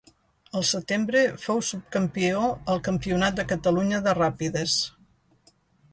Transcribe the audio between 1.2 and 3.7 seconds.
fou subcampió al Campionat de